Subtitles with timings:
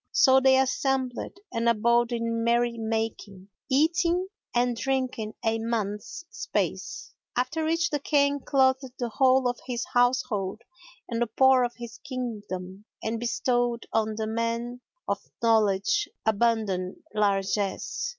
[0.13, 7.65] So they assembled and abode in merry making, eating and drinking a month's space, after
[7.65, 10.63] which the King clothed the whole of his household
[11.07, 18.09] and the poor of his Kingdom and bestowed on the men of knowledge abundant largesse.